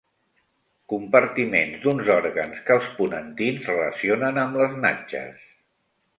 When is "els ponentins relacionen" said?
2.79-4.43